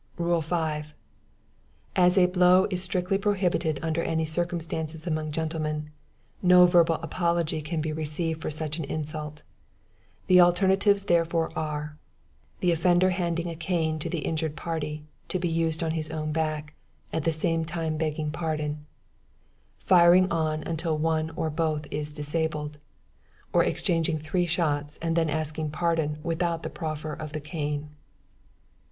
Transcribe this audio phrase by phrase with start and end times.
[0.17, 0.95] "Rule 5.
[1.95, 5.91] As a blow is strictly prohibited under any circumstances among gentlemen,
[6.41, 9.43] no verbal apology can be received for such an insult;
[10.25, 11.99] the alternatives therefore are:
[12.61, 16.31] the offender handing a can to the injured party, to be used on his own
[16.31, 16.73] back,
[17.13, 18.87] at the same time begging pardon;
[19.85, 22.79] firing on until one or both is disabled;
[23.53, 27.89] or exchanging three shots, and then asking pardon without the proffer of the cane.